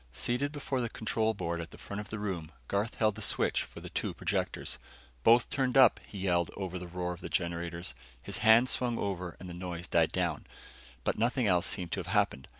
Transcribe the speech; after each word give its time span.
Seated 0.11 0.51
before 0.51 0.81
the 0.81 0.89
control 0.89 1.35
board 1.35 1.61
at 1.61 1.69
the 1.69 1.77
front 1.77 1.99
of 2.01 2.09
the 2.09 2.17
room, 2.17 2.51
Garth 2.67 2.95
held 2.95 3.13
the 3.13 3.21
switch 3.21 3.61
for 3.61 3.81
the 3.81 3.89
two 3.91 4.15
projectors. 4.15 4.79
"Both 5.21 5.51
turned 5.51 5.77
up," 5.77 5.99
he 6.07 6.17
yelled 6.17 6.49
over 6.57 6.79
the 6.79 6.87
roar 6.87 7.13
of 7.13 7.21
the 7.21 7.29
generators. 7.29 7.93
His 8.23 8.37
hands 8.37 8.71
swung 8.71 8.97
over 8.97 9.37
and 9.39 9.47
the 9.47 9.53
noise 9.53 9.87
died 9.87 10.11
down, 10.11 10.47
but 11.03 11.19
nothing 11.19 11.45
else 11.45 11.67
seemed 11.67 11.91
to 11.91 11.99
have 11.99 12.07
happened. 12.07 12.47